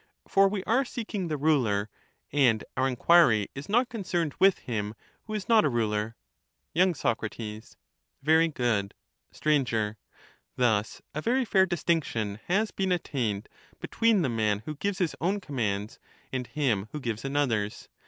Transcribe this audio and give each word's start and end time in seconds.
For 0.27 0.47
we 0.47 0.63
are 0.63 0.83
seeking 0.83 1.27
the 1.27 1.37
ruler; 1.37 1.87
and 2.31 2.63
our 2.75 2.87
enquiry 2.87 3.49
is 3.53 3.69
not 3.69 3.87
concerned 3.87 4.33
with 4.39 4.57
him 4.57 4.95
who 5.25 5.35
is 5.35 5.47
not 5.47 5.63
a 5.63 5.69
ruler. 5.69 6.15
y. 6.75 6.91
Sac. 6.93 7.19
Very 8.23 8.47
good. 8.47 8.95
Str. 9.31 9.51
Thus 10.55 11.03
a 11.13 11.21
very 11.21 11.45
fair 11.45 11.67
distinction 11.67 12.39
has 12.47 12.71
been 12.71 12.91
attained 12.91 13.47
between 13.79 14.23
261 14.23 14.23
the 14.23 14.35
man 14.41 14.63
who 14.65 14.75
gives 14.81 14.97
his 14.97 15.15
own 15.21 15.39
commands, 15.39 15.99
and 16.33 16.47
him 16.47 16.89
who 16.93 16.99
gives 16.99 17.23
another's. 17.23 17.87